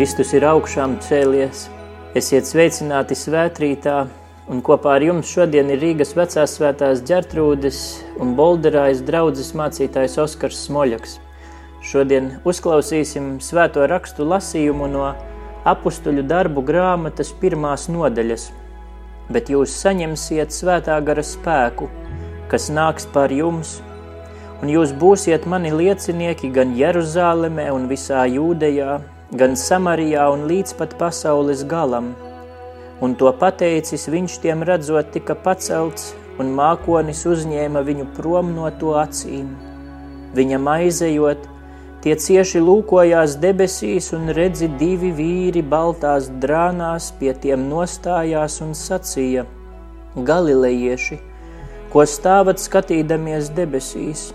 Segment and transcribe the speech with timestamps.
[0.00, 1.66] Kristus ir augšām cēlies,
[2.16, 3.96] esiet sveicināti svētrītā,
[4.48, 7.80] un kopā ar jums šodien ir Rīgas vecās svētās ģertrūdes
[8.16, 11.18] un bolderājas draudzes mācītājs Oskars Smoļaks.
[11.84, 15.10] Šodien uzklausīsim svēto rakstu lasījumu no
[15.68, 18.48] apustuļu darbu grāmatas pirmās nodaļas,
[19.28, 21.92] bet jūs saņemsiet svētā gara spēku,
[22.48, 23.82] kas nāks par jums,
[24.64, 30.96] un jūs būsiet mani liecinieki gan Jeruzālemē un visā Jūdejā, gan Samarijā un līdz pat
[30.98, 32.14] pasaules galam.
[33.00, 36.10] Un to pateicis viņš tiem redzot tika pacelts,
[36.42, 39.52] un mākonis uzņēma viņu prom no to acīm.
[40.34, 41.46] Viņam aizejot,
[42.02, 49.46] tie cieši lūkojās debesīs un redzi divi vīri baltās drānās pie tiem nostājās un sacīja
[50.16, 51.20] Galilejieši,
[51.92, 54.30] ko stāvat skatīdamies debesīs,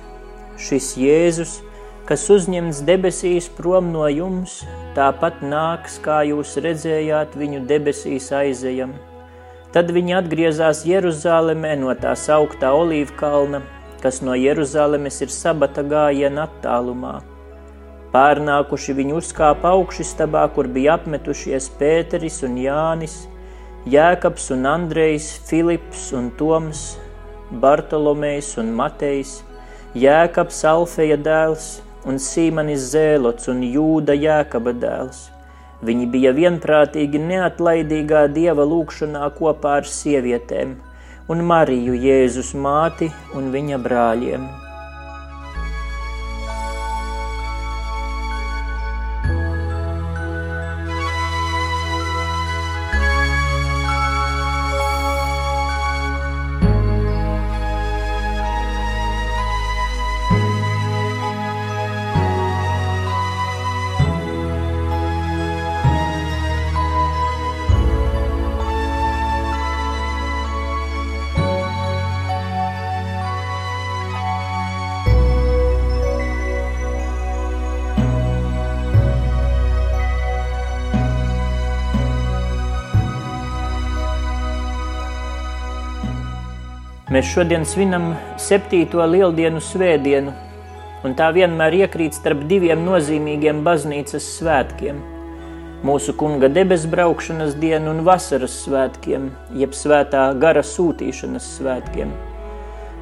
[0.55, 1.59] šis Jēzus–
[2.05, 4.59] kas uzņemts debesīs prom no jums,
[4.95, 8.95] tāpat nāks, kā jūs redzējāt viņu debesīs aizejam.
[9.75, 13.59] Tad viņi atgriezās Jeruzālēmē no tā sauktā olīvkalna,
[13.99, 17.17] kas no Jeruzālēmes ir sabata gājiena attālumā.
[18.15, 23.25] Pārnākuši viņi uzkāpa augšistabā, kur bija apmetušies Pēteris un Jānis,
[23.91, 26.85] Jēkabs un Andrejs, Filips un Toms,
[27.51, 29.41] Bartolomejs un Matejs,
[29.99, 31.67] Jēkabs Alfeja dēls,
[32.05, 35.29] un Sīmanis Zēlots un Jūda Jēkaba dēls.
[35.85, 40.77] Viņi bija vienprātīgi neatlaidīgā dieva lūgšanā kopā ar sievietēm
[41.29, 44.64] un Mariju Jēzus māti un viņa brāļiem.
[87.15, 88.11] Mēs šodien svinam
[88.41, 90.35] septīto lieldienu svētdienu,
[91.07, 94.99] un tā vienmēr iekrīt starp diviem nozīmīgiem baznīcas svētkiem–
[95.85, 102.13] mūsu kunga debesbraukšanas dienu un vasaras svētkiem, jeb svētā gara sūtīšanas svētkiem.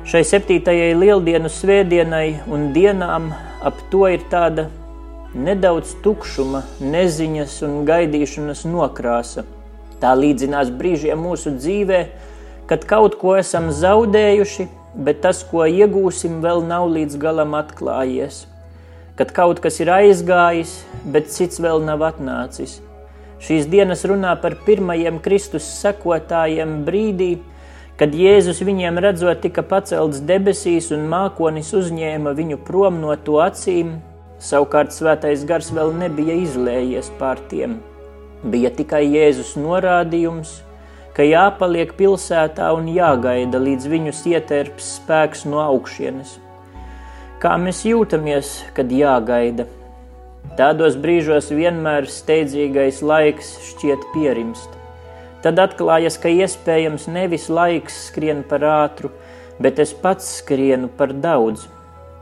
[0.09, 3.29] Šai septītajai lieldienu svētdienai un dienām
[3.63, 4.67] ap to ir tāda
[5.33, 9.45] nedaudz tukšuma, neziņas un gaidīšanas nokrāsa.
[10.03, 12.01] Tā līdzinās brīžiem mūsu dzīvē,
[12.73, 14.63] kad kaut ko esam zaudējuši,
[15.05, 18.47] bet tas, ko iegūsim, vēl nav līdz galam atklājies.
[19.13, 20.71] Kad kaut kas ir aizgājis,
[21.05, 22.79] bet cits vēl nav atnācis.
[23.45, 27.29] Šīs dienas runā par pirmajiem Kristus sekotājiem brīdī,
[28.01, 33.99] kad Jēzus viņiem redzot tika pacelts debesīs un mākonis uzņēma viņu prom no to acīm,
[34.41, 37.83] savukārt svētais gars vēl nebija izlējies pār tiem.
[38.41, 40.57] Bija tikai Jēzus norādījums–
[41.13, 46.39] ka jāpaliek pilsētā un jāgaida, līdz viņus ieterps spēks no augšienes.
[47.43, 49.67] Kā mēs jūtamies, kad jāgaida?
[50.57, 54.79] Tādos brīžos vienmēr steidzīgais laiks šķiet pierimst.
[55.43, 59.11] Tad atklājas, ka iespējams nevis laiks skrien par ātru,
[59.61, 61.67] bet es pats skrienu par daudz.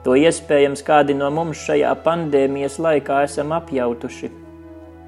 [0.04, 4.32] To iespējams kādi no mums šajā pandēmijas laikā esam apjautuši.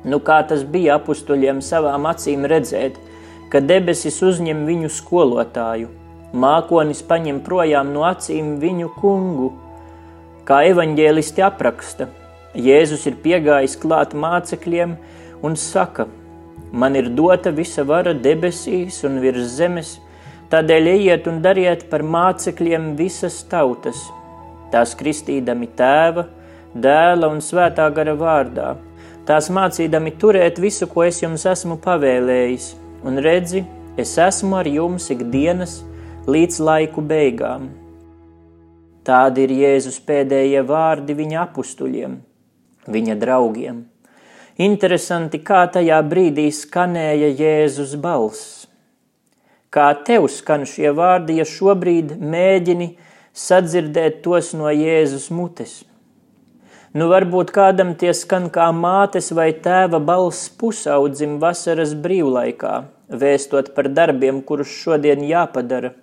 [0.06, 3.00] Nu, kā tas bija apustuļiem savām acīm redzēt–
[3.54, 5.92] ka debesis uzņem viņu skolotāju,
[6.34, 9.52] mākonis paņem projām no acīm viņu kungu.
[10.48, 12.10] Kā evaņģēlisti apraksta,
[12.54, 14.98] Jēzus ir piegājis klāt mācekļiem
[15.46, 16.08] un saka:
[16.74, 19.96] Man ir dota visa vara debesīs un virs zemes,
[20.50, 24.02] tādēļ ejiet un dariet par mācekļiem visas tautas,
[24.74, 26.26] tās kristīdami tēva,
[26.74, 28.76] dēla un svētā gara vārdā,
[29.30, 32.74] tās mācīdami turēt visu, ko es jums esmu pavēlējis
[33.04, 33.64] un redzi,
[33.98, 35.82] es esmu ar jums ikdienas
[36.28, 37.70] līdz laiku beigām.
[39.04, 42.16] Tādi ir Jēzus pēdējie vārdi viņa apstuļiem,
[42.88, 43.84] viņa draugiem.
[44.64, 48.68] Interesanti, kā tajā brīdī skanēja Jēzus balss.
[49.74, 52.94] Kā tev skan šie vārdi, ja šobrīd mēģini
[53.34, 55.82] sadzirdēt tos no Jēzus mutes?
[56.94, 62.74] Nu, varbūt kādam tie skan kā mātes vai tēva balss pusaudzim vasaras brīvlaikā,
[63.10, 65.96] vēstot par darbiem, kurus šodien jāpadara.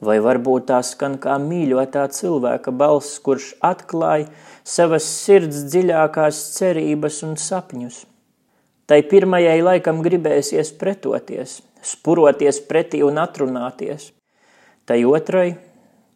[0.00, 4.30] Vai varbūt tā skan kā mīļotā cilvēka balss, kurš atklāja
[4.64, 8.02] savas sirds dziļākās cerības un sapņus.
[8.88, 14.14] Tai pirmajai laikam gribēsies pretoties, spuroties pretī un atrunāties.
[14.88, 15.50] Tai otrai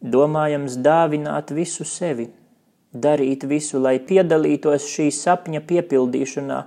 [0.01, 2.31] domājams dāvināt visu sevi,
[2.93, 6.59] darīt visu, lai piedalītos šī sapņa piepildīšanā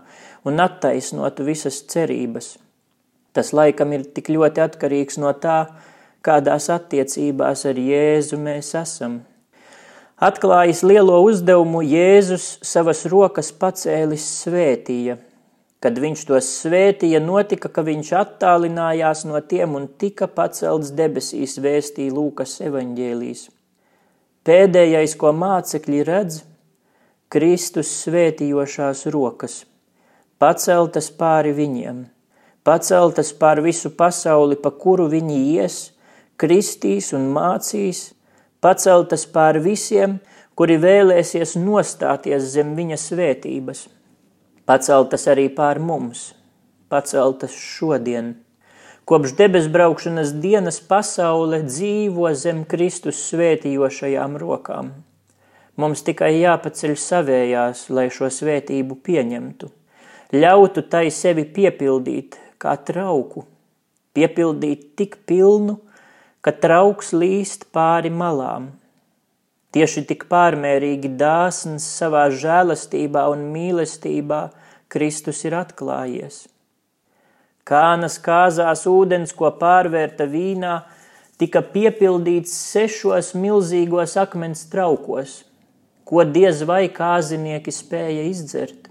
[0.46, 2.56] un attaisnotu visas cerības.
[3.32, 5.66] Tas laikam ir tik ļoti atkarīgs no tā,
[6.26, 9.20] kādās attiecībās ar Jēzu mēs esam.
[10.16, 15.18] Atklājis lielo uzdevumu, Jēzus savas rokas pacēlis svētīja.
[15.84, 22.16] Kad viņš tos svētīja, notika, ka viņš attālinājās no tiem un tika pacelts debesīs vēstīja
[22.16, 23.44] Lūkas evaņģēlīs.
[24.46, 26.44] Pēdējais, ko mācekļi redz,
[27.34, 29.56] Kristus svētījošās rokas,
[30.38, 32.04] paceltas pāri viņiem,
[32.62, 35.80] paceltas pār visu pasauli, pa kuru viņi ies,
[36.38, 38.12] kristīs un mācīs,
[38.62, 40.20] paceltas pār visiem,
[40.54, 43.88] kuri vēlēsies nostāties zem viņa svētības,
[44.62, 46.28] paceltas arī pār mums,
[46.86, 48.36] paceltas šodien.
[49.06, 54.88] Kopš debes braukšanas dienas pasaule dzīvo zem Kristus svētījošajām rokām.
[55.78, 59.68] Mums tikai jāpaceļ savējās, lai šo svētību pieņemtu.
[60.34, 63.44] Ļautu tai sevi piepildīt kā trauku,
[64.18, 65.78] piepildīt tik pilnu,
[66.42, 68.72] ka trauks līst pāri malām.
[69.70, 74.42] Tieši tik pārmērīgi dāsns savā žēlastībā un mīlestībā
[74.90, 76.48] Kristus ir atklājies.
[77.66, 80.74] Kānas kāzās ūdens, ko pārvērta vīnā,
[81.40, 85.40] tika piepildīts sešos milzīgos akmens traukos,
[86.06, 88.86] ko diez vai kāzinieki spēja izdzert.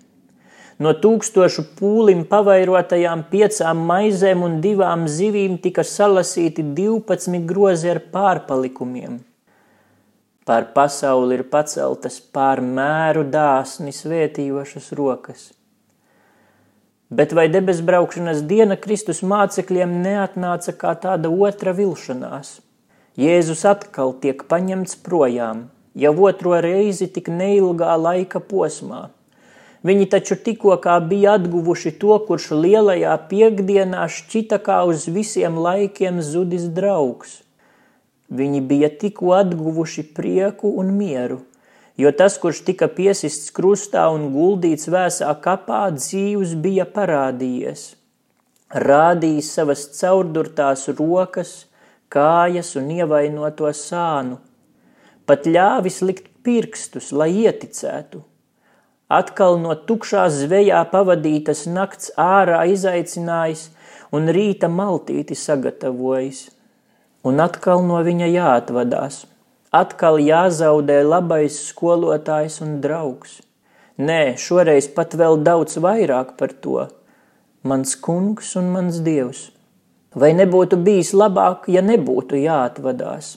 [0.84, 9.22] No tūkstošu pūlim pavairotajām piecām maizēm un divām zivīm tika salasīti 12 grozi ar pārpalikumiem.
[10.46, 15.48] Pār pasauli ir paceltas pār mēru dāsni svētījošas rokas–
[17.10, 22.62] Bet vai debes braukšanas diena Kristus mācekļiem neatnāca kā tāda otra vilšanās?
[23.16, 29.12] Jēzus atkal tiek paņemts projām, jau otro reizi tik neilgā laika posmā.
[29.86, 36.66] Viņi taču tikko bija atguvuši to, kurš lielajā piekdienā šķita kā uz visiem laikiem zudis
[36.74, 37.44] draugs.
[38.34, 41.44] Viņi bija tikko atguvuši prieku un mieru–
[41.98, 47.88] jo tas, kurš tika piesists krustā un guldīts vēsā kapā, dzīvs bija parādījies,
[48.86, 51.56] rādījis savas caurdurtās rokas,
[52.12, 54.40] kājas un ievainoto sānu,
[55.26, 58.22] pat ļāvis likt pirkstus, lai ieticētu.
[59.16, 63.68] Atkal no tukšā zvejā pavadītas nakts ārā izaicinājis
[64.16, 66.48] un rīta maltīti sagatavojis,
[67.26, 69.24] un atkal no viņa jāatvadās–
[69.76, 73.42] atkal jāzaudē labais skolotājs un draugs.
[74.00, 76.88] Nē, šoreiz pat vēl daudz vairāk par to.
[77.64, 79.50] Mans kungs un mans dievs.
[80.16, 83.36] Vai nebūtu bijis labāk, ja nebūtu jāatvadās?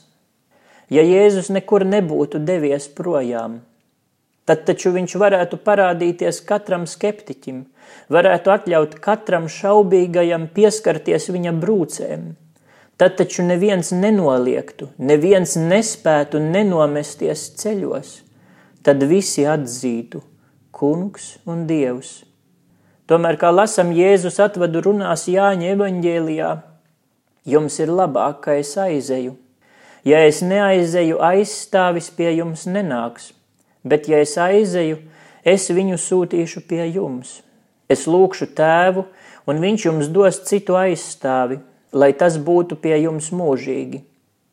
[0.95, 3.59] Ja Jēzus nekur nebūtu devies projām,
[4.49, 7.65] tad taču viņš varētu parādīties katram skeptiķim,
[8.15, 12.31] varētu atļaut katram šaubīgajam pieskarties viņa brūcēm
[12.99, 18.17] Tad taču neviens nenoliektu, neviens nespētu nenomesties ceļos,
[18.83, 20.25] tad visi atzītu
[20.75, 22.25] kungs un dievs.
[23.09, 26.51] Tomēr, kā lasam Jēzus atvadu runās Jāņa evaņģēlijā,
[27.49, 29.37] jums ir labāk, ka es aizeju.
[30.05, 33.31] Ja es neaizeju, aizstāvis pie jums nenāks,
[33.87, 34.99] bet ja es aizeju,
[35.47, 37.39] es viņu sūtīšu pie jums.
[37.89, 39.07] Es lūkšu tēvu,
[39.49, 41.63] un viņš jums dos citu aizstāvi,
[41.93, 44.03] lai tas būtu pie jums mūžīgi,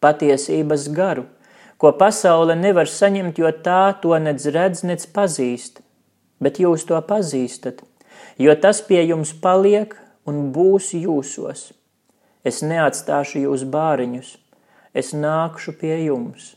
[0.04, 1.26] patiesības garu,
[1.78, 5.82] ko pasaule nevar saņemt, jo tā to nedz redz, nedz pazīst,
[6.40, 7.82] bet jūs to pazīstat,
[8.38, 11.72] jo tas pie jums paliek un būs jūsos.
[12.46, 14.36] Es neatstāšu jūs bāriņus,
[14.94, 16.54] es nākšu pie jums.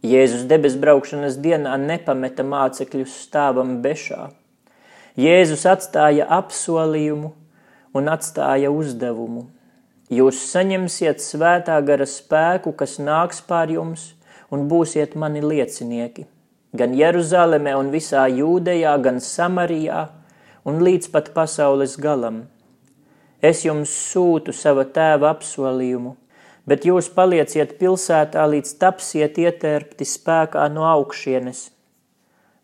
[0.00, 4.30] Jēzus debes braukšanas dienā nepameta mācekļus stāvam bešā.
[5.20, 7.34] Jēzus atstāja apsolījumu,
[7.94, 9.48] un atstāja uzdevumu.
[10.10, 14.14] Jūs saņemsiet svētā gara spēku, kas nāks pār jums,
[14.50, 16.26] un būsiet mani liecinieki.
[16.74, 20.08] Gan Jeruzalemē un visā Jūdejā, gan Samarijā
[20.66, 22.44] un līdz pat pasaules galam.
[23.42, 26.16] Es jums sūtu sava tēva apsolījumu,
[26.68, 31.70] bet jūs palieciet pilsētā, līdz tapsiet ietērpti spēkā no augšienes.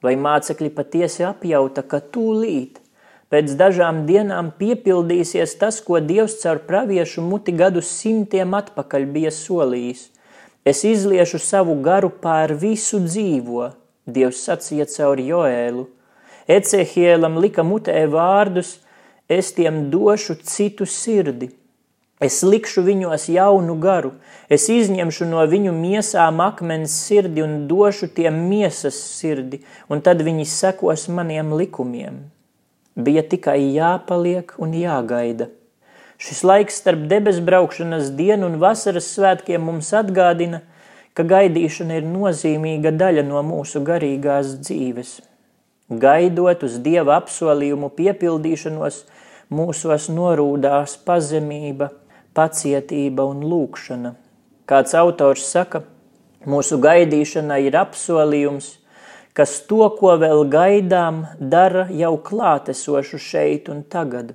[0.04, 2.82] Vai mācekļi patiesi apjauta, ka tūlīt
[3.26, 10.04] Pēc dažām dienām piepildīsies tas, ko Dievs caur praviešu muti gadu simtiem atpakaļ bija solījis.
[10.66, 13.72] Es izliešu savu garu pār visu dzīvo,
[14.06, 15.88] Dievs sacīja caur Joēlu.
[16.46, 18.76] Ecehielam lika mutē vārdus:
[19.26, 21.50] Es tiem došu citu sirdi.
[22.22, 24.14] Es likšu viņos jaunu garu,
[24.48, 30.46] es izņemšu no viņu miesām akmens sirdi un došu tiem miesas sirdi, un tad viņi
[30.48, 32.22] sekos maniem likumiem.
[32.96, 35.50] Bija tikai jāpaliek un jāgaida.
[36.16, 40.62] Šis laiks starp debes braukšanas dienu un vasaras svētkiem mums atgādina,
[41.12, 45.18] ka gaidīšana ir nozīmīga daļa no mūsu garīgās dzīves.
[45.92, 49.02] Gaidot uz Dieva apsolījumu piepildīšanos,
[49.52, 51.92] mūsos norūdās pazemība,
[52.34, 54.16] pacietība un lūkšana.
[54.66, 55.84] Kāds autors saka,
[56.48, 58.72] mūsu gaidīšana ir apsolījums,
[59.36, 64.34] kas to, ko vēl gaidām, dara jau klātesošu šeit un tagad.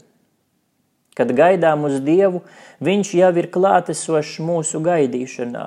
[1.17, 2.43] Kad gaidām uz Dievu,
[2.81, 5.65] Viņš jau ir klātesošs mūsu gaidīšanā.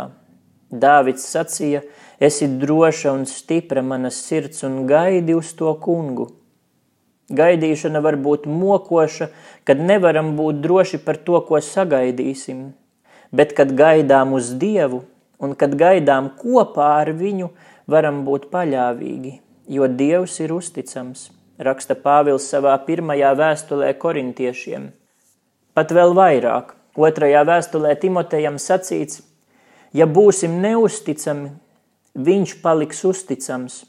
[0.83, 1.85] Dāvids sacīja,
[2.19, 6.33] esi droša un stipra manas sirds un gaidi uz to kungu.
[7.31, 9.29] Gaidīšana var būt mokoša,
[9.63, 12.73] kad nevaram būt droši par to, ko sagaidīsim,
[13.31, 15.05] bet kad gaidām uz Dievu
[15.39, 17.53] un kad gaidām kopā ar viņu,
[17.91, 19.39] varam būt paļāvīgi,
[19.69, 24.91] jo Dievs ir uzticams, raksta Pāvils savā pirmajā vēstulē korintiešiem.
[25.75, 29.23] Pat vēl vairāk, otrajā vēstulē Timotejam sacīts,
[29.93, 31.53] ja būsim neusticami,
[32.15, 33.83] viņš paliks uzticams,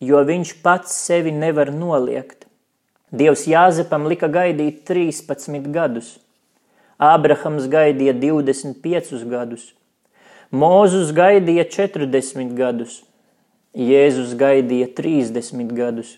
[0.00, 2.46] jo viņš pats sevi nevar noliegt.
[3.10, 6.18] Dievs Jāzepam lika gaidīt 13 gadus,
[6.98, 9.72] Ābrahams gaidīja 25 gadus,
[10.48, 13.02] Mūzus gaidīja 40 gadus,
[13.76, 16.14] Jēzus gaidīja 30 gadus.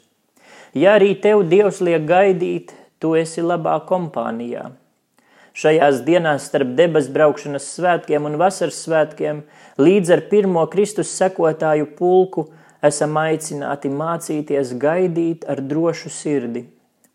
[0.70, 2.70] Ja arī tev Dievs liek gaidīt,
[3.02, 4.68] tu esi labā kompānijā.
[5.50, 9.42] Šajās dienās starp debes braukšanas svētkiem un vasaras svētkiem
[9.82, 12.46] līdz ar pirmo Kristus sekotāju pulku
[12.86, 16.68] esam aicināti mācīties gaidīt ar drošu sirdi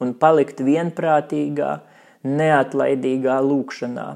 [0.04, 1.78] un palikt vienprātīgā,
[2.28, 4.10] neatlaidīgā lūkšanā.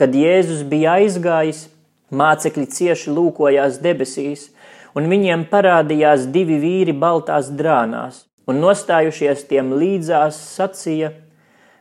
[0.00, 1.66] Kad Jēzus bija aizgājis,
[2.08, 4.48] mācekļi cieši lūkojās debesīs,
[4.96, 11.12] un viņiem parādījās divi vīri baltās drānās, un nostājušies tiem līdzās sacīja: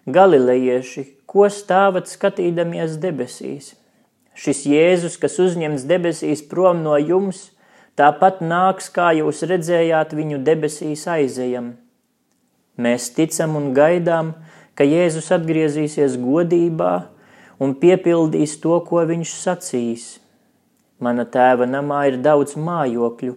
[0.09, 3.75] Galilejieši, ko stāvat skatīdamies debesīs?
[4.39, 7.49] Šis Jēzus, kas uzņemts debesīs prom no jums,
[7.99, 11.73] tāpat nāks, kā jūs redzējāt viņu debesīs aizejam.
[12.79, 14.31] Mēs ticam un gaidām,
[14.79, 16.93] ka Jēzus atgriezīsies godībā
[17.59, 20.05] un piepildīs to, ko viņš sacīs.
[20.99, 23.35] Mana tēva namā ir daudz mājokļu.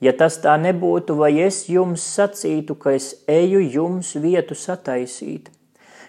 [0.00, 5.50] Ja tas tā nebūtu, vai es jums sacītu, ka es eju jums vietu sataisīt?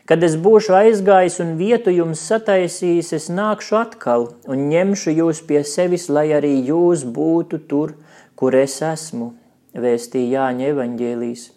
[0.07, 5.61] Kad es būšu aizgājis un vietu jums sataisījis, es nākšu atkal un ņemšu jūs pie
[5.67, 7.95] sevis, lai arī jūs būtu tur,
[8.35, 9.31] kur es esmu,
[9.77, 11.47] vēstīja Jāņa evaņģēlīs.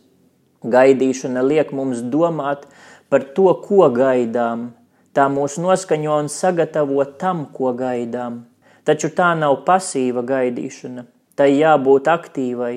[0.75, 2.69] Gaidīšana liek mums domāt
[3.11, 4.73] par to, ko gaidām.
[5.15, 8.45] Tā mūs noskaņo un sagatavo tam, ko gaidām.
[8.85, 11.07] Taču tā nav pasīva gaidīšana,
[11.39, 12.75] tai jābūt aktīvai.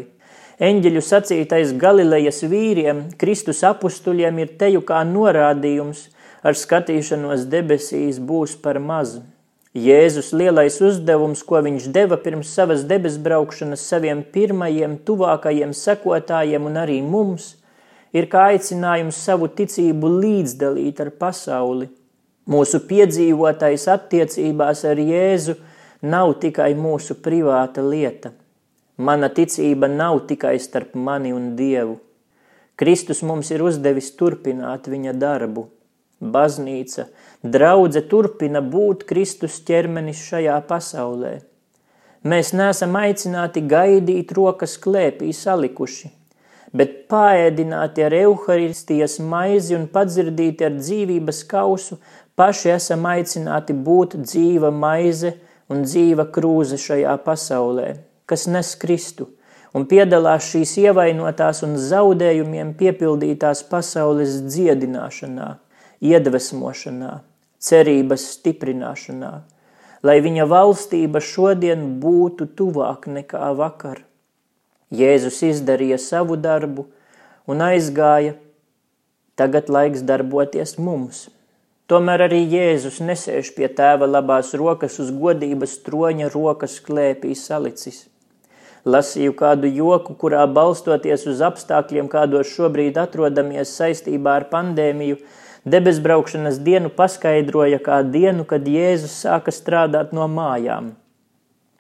[0.58, 6.08] Eņģeļu sacītais Galilejas vīriem, Kristus apustuļiem ir teju kā norādījums,
[6.42, 9.22] ar skatīšanos debesīs būs par mazu.
[9.78, 16.84] Jēzus lielais uzdevums, ko viņš deva pirms savas debes braukšanas saviem pirmajiem, tuvākajiem sekotājiem un
[16.88, 17.54] arī mums–
[18.16, 21.90] ir kā aicinājums savu ticību līdzdalīt ar pasauli.
[22.48, 25.58] Mūsu piedzīvotais attiecībās ar Jēzu
[26.02, 28.32] nav tikai mūsu privāta lieta.
[28.98, 32.00] Mana ticība nav tikai starp mani un Dievu.
[32.78, 35.68] Kristus mums ir uzdevis turpināt viņa darbu.
[36.18, 37.08] Baznīca,
[37.44, 41.38] draudze turpina būt Kristus ķermenis šajā pasaulē.
[42.26, 46.10] Mēs neesam aicināti gaidīt rokas klēpī salikuši,
[46.74, 52.00] bet pāēdināti ar evaharistijas maizi un padzirdīti ar dzīvības kausu,
[52.36, 55.36] paši esam aicināti būt dzīva maize
[55.72, 57.90] un dzīva krūze šajā pasaulē,
[58.30, 59.30] kas nes Kristu
[59.76, 65.50] un piedalās šīs ievainotās un zaudējumiem piepildītās pasaules dziedināšanā,
[66.02, 67.14] iedvesmošanā,
[67.60, 69.32] cerības stiprināšanā,
[70.08, 74.04] lai viņa valstība šodien būtu tuvāk nekā vakar.
[74.94, 76.88] Jēzus izdarīja savu darbu
[77.50, 78.38] un aizgāja.
[79.38, 81.28] Tagad laiks darboties mums.
[81.88, 88.06] Tomēr arī Jēzus nesēž pie tēva labās rokas uz godības troņa rokas klēpī salicis.
[88.88, 95.20] Lasīju kādu joku, kurā balstoties uz apstākļiem, kādos šobrīd atrodamies saistībā ar pandēmiju,
[95.68, 100.94] debesbraukšanas dienu paskaidroja kā dienu, kad Jēzus sāka strādāt no mājām.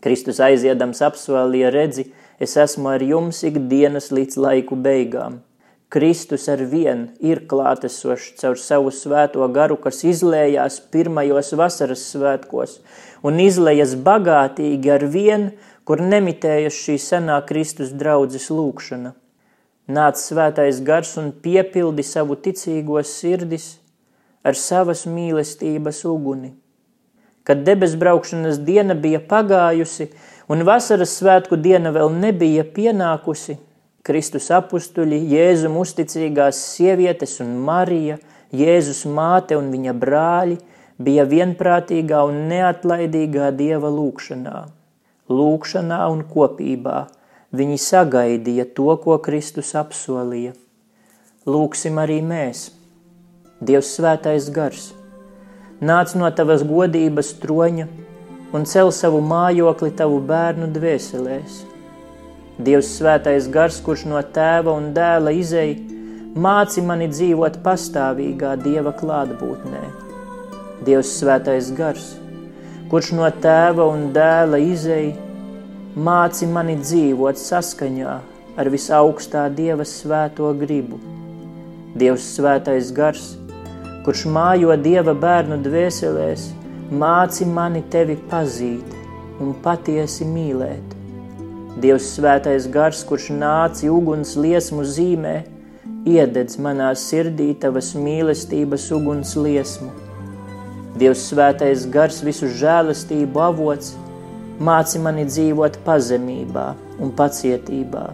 [0.04, 5.40] Kristus aiziedams apsolīja redzi, Es esmu ar jums ikdienas līdz laiku beigām.
[5.90, 12.74] Kristus ar vien ir klātesošs caur savu svēto garu, kas izlējās pirmajos vasaras svētkos
[13.24, 15.46] un izlējas bagātīgi ar vien,
[15.88, 19.14] kur nemitējas šī senā Kristus draudzes lūkšana.
[19.88, 23.78] Nāc svētais gars un piepildi savu ticīgos sirdis
[24.44, 26.52] ar savas mīlestības uguni.
[27.48, 30.10] Kad debes braukšanas diena bija pagājusi
[30.52, 33.56] un vasaras svētku diena vēl nebija pienākusi,
[34.08, 38.16] Kristus apustuļi, Jēzum uzticīgās sievietes un Marija,
[38.56, 40.56] Jēzus māte un viņa brāļi
[41.04, 44.62] bija vienprātīgā un neatlaidīgā Dieva lūkšanā.
[45.28, 47.02] Lūkšanā un kopībā
[47.52, 50.56] viņi sagaidīja to, ko Kristus apsolīja.
[51.44, 52.70] Lūksim arī mēs,
[53.60, 54.94] Dievs svētais gars,
[55.84, 57.92] nāc no tavas godības troņa
[58.56, 61.67] un cel savu mājokli tavu bērnu dvēselēs.
[62.58, 65.76] Dievs svētais gars, kurš no tēva un dēla izei,
[66.34, 69.82] māci mani dzīvot pastāvīgā Dieva klātbūtnē.
[70.88, 72.08] Dievs svētais gars,
[72.90, 75.14] kurš no tēva un dēla izei,
[75.94, 78.18] māci mani dzīvot saskaņā
[78.58, 80.98] ar visaugstā Dieva svēto gribu.
[81.94, 83.36] Dievs svētais gars,
[84.02, 86.50] kurš mājo Dieva bērnu dvēselēs,
[86.90, 89.02] māci mani tevi pazīt
[89.38, 90.97] un patiesi mīlēt.
[91.78, 95.36] Dievs svētais gars, kurš nāci uguns liesmu zīmē,
[96.10, 99.92] iededz manā sirdī tavas mīlestības uguns liesmu.
[100.98, 103.92] Dievs svētais gars, visu žēlastību avots,
[104.58, 106.66] māci mani dzīvot pazemībā
[106.98, 108.08] un pacietībā.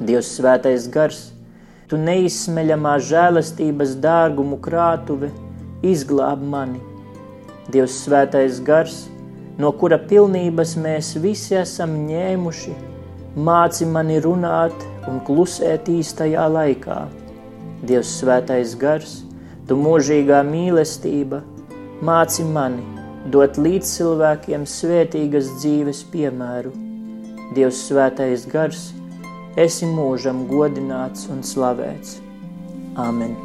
[0.00, 1.20] Dievs svētais gars,
[1.92, 5.28] tu neizsmeļamā žēlastības dārgumu krātuve,
[5.84, 6.80] izglāb mani.
[7.68, 9.02] Dievs svētais gars,
[9.60, 12.95] no kura pilnības mēs visi esam ņēmuši,
[13.36, 17.00] māci mani runāt un klusēt īstajā laikā.
[17.86, 19.18] Dievs svētais gars,
[19.68, 21.42] tu mūžīgā mīlestība,
[22.00, 22.84] māci mani
[23.32, 26.72] dot līdz cilvēkiem svētīgas dzīves piemēru.
[27.56, 28.88] Dievs svētais gars,
[29.56, 32.16] esi mūžam godināts un slavēts.
[32.96, 33.36] Āmen!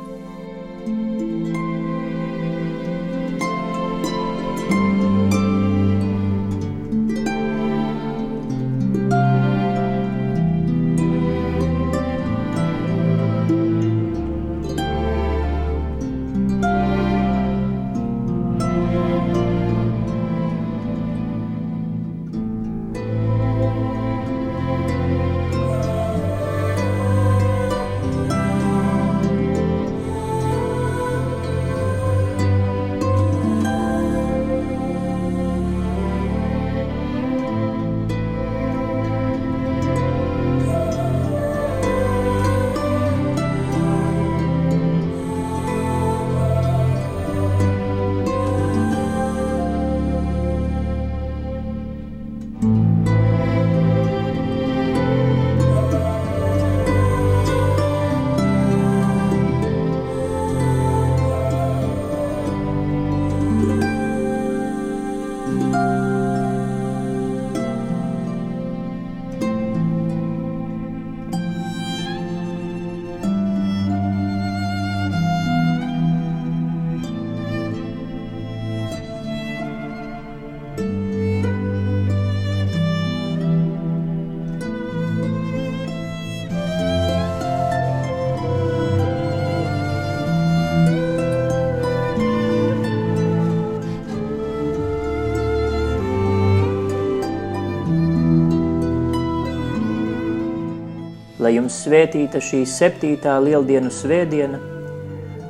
[101.52, 104.56] Lai jums svētīta šī septītā lieldienu svētdiena.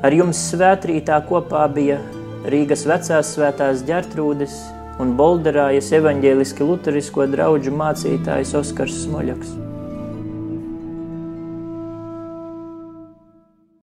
[0.02, 2.00] Ar jums svētrītā kopā bija
[2.50, 4.56] Rīgas vecās svētās ģertrūdes
[4.98, 9.71] un Bolderājas evaņģēliski luterisko draudžu mācītājs Oskars Smoļaks.